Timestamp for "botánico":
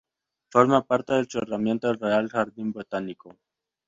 2.73-3.37